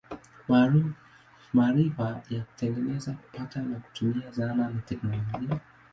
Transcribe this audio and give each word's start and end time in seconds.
Maarifa 1.53 2.21
ya 2.29 2.43
kutengeneza, 2.43 3.11
kupata 3.13 3.61
na 3.61 3.79
kutumia 3.79 4.31
zana 4.31 4.69
ni 4.69 4.81
teknolojia. 4.81 5.59